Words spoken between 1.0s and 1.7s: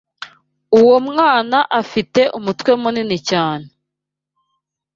mwana